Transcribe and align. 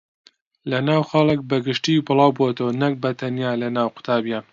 لەناو 0.71 1.01
خەڵک 1.09 1.39
بەگشتی 1.49 2.03
بڵاوبۆتەوە 2.07 2.71
نەک 2.81 2.93
بەتەنها 3.03 3.51
لەناو 3.61 3.93
قوتابییان 3.95 4.45